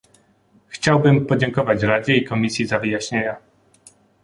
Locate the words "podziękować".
1.25-1.83